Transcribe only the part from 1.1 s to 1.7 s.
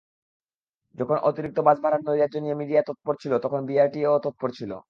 অতিরিক্ত